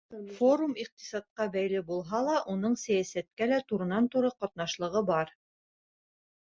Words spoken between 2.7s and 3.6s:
сәйәсәткә